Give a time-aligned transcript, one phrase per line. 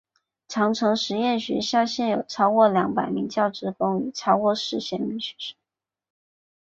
[0.47, 5.55] 长城实验学校现有超过两百名教职工与超过四千名学生。